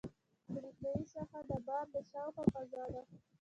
برېښنایي 0.53 1.05
ساحه 1.13 1.39
د 1.49 1.51
بار 1.67 1.85
د 1.93 1.95
شاوخوا 2.09 2.43
فضا 2.53 2.83
ده. 2.93 3.01